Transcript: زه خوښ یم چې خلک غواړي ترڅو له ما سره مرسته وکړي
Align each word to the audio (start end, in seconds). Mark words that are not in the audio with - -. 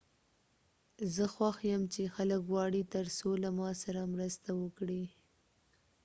زه 1.13 1.23
خوښ 1.33 1.57
یم 1.71 1.83
چې 1.93 2.13
خلک 2.15 2.39
غواړي 2.51 2.81
ترڅو 2.93 3.29
له 3.43 3.49
ما 3.57 3.69
سره 3.83 4.01
مرسته 4.13 4.49
وکړي 4.61 5.03